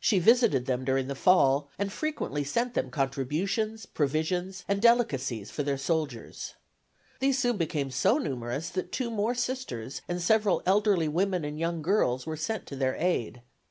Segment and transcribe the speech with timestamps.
[0.00, 5.62] She visited them during the fall, and frequently sent them contributions, provisions and delicacies for
[5.62, 6.54] their sick soldiers.
[7.20, 11.82] These soon became so numerous that two more Sisters and several elderly women and young
[11.82, 13.42] girls were sent to their aid.